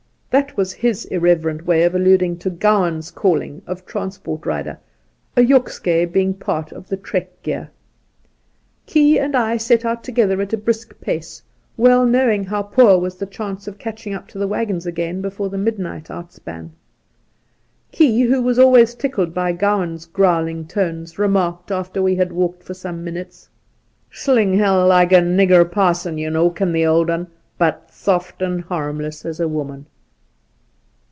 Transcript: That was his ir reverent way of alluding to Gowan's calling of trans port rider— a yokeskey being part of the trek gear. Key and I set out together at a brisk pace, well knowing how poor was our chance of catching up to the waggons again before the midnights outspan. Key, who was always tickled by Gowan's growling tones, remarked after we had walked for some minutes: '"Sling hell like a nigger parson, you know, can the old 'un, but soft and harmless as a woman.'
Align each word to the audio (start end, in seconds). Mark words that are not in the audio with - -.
That 0.37 0.55
was 0.55 0.71
his 0.71 1.03
ir 1.11 1.19
reverent 1.19 1.65
way 1.65 1.83
of 1.83 1.93
alluding 1.93 2.37
to 2.37 2.49
Gowan's 2.49 3.11
calling 3.11 3.61
of 3.67 3.85
trans 3.85 4.17
port 4.17 4.45
rider— 4.45 4.77
a 5.35 5.41
yokeskey 5.41 6.05
being 6.09 6.33
part 6.35 6.71
of 6.71 6.87
the 6.87 6.95
trek 6.95 7.41
gear. 7.43 7.69
Key 8.85 9.19
and 9.19 9.35
I 9.35 9.57
set 9.57 9.83
out 9.83 10.05
together 10.05 10.39
at 10.41 10.53
a 10.53 10.57
brisk 10.57 10.97
pace, 11.01 11.43
well 11.75 12.05
knowing 12.05 12.45
how 12.45 12.63
poor 12.63 12.97
was 12.97 13.21
our 13.21 13.27
chance 13.27 13.67
of 13.67 13.77
catching 13.77 14.13
up 14.13 14.29
to 14.29 14.37
the 14.37 14.47
waggons 14.47 14.85
again 14.85 15.19
before 15.19 15.49
the 15.49 15.57
midnights 15.57 16.09
outspan. 16.09 16.69
Key, 17.91 18.21
who 18.21 18.41
was 18.41 18.57
always 18.57 18.95
tickled 18.95 19.33
by 19.33 19.51
Gowan's 19.51 20.05
growling 20.05 20.65
tones, 20.65 21.19
remarked 21.19 21.71
after 21.73 22.01
we 22.01 22.15
had 22.15 22.31
walked 22.31 22.63
for 22.63 22.73
some 22.73 23.03
minutes: 23.03 23.49
'"Sling 24.11 24.53
hell 24.57 24.87
like 24.87 25.11
a 25.11 25.15
nigger 25.15 25.69
parson, 25.69 26.17
you 26.17 26.29
know, 26.29 26.49
can 26.49 26.71
the 26.71 26.85
old 26.85 27.09
'un, 27.09 27.27
but 27.57 27.91
soft 27.91 28.41
and 28.41 28.61
harmless 28.61 29.25
as 29.25 29.41
a 29.41 29.49
woman.' 29.49 29.87